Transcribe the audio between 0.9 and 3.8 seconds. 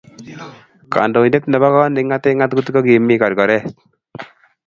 kandoindet nebo koot nekingatee ngatutik ko kimii korkoret